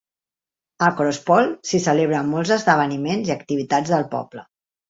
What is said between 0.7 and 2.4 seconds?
A Crosspool s'hi celebren